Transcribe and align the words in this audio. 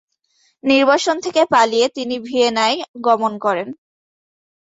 নির্বাসন 0.63 1.15
থেকে 1.25 1.41
পালিয়ে 1.53 1.87
তিনি 1.89 2.15
ভিয়েনায় 2.19 2.77
গমন 3.05 3.33
করেন। 3.37 3.67